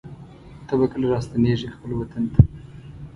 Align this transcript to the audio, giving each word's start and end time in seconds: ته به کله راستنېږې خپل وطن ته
ته 0.67 0.73
به 0.79 0.85
کله 0.91 1.07
راستنېږې 1.13 1.73
خپل 1.75 1.91
وطن 1.95 2.23
ته 2.33 2.39